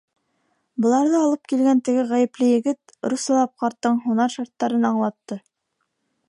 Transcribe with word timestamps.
Быларҙы 0.85 1.19
алып 1.23 1.49
килгән 1.51 1.83
теге 1.89 2.05
ғәйепле 2.13 2.47
егет 2.53 2.95
руссалап 3.13 3.53
ҡарттың 3.65 4.01
һунар 4.07 4.35
шарттарын 4.39 4.89
аңлатты. 4.91 5.39